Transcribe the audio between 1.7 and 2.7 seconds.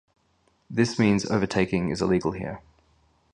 is illegal here.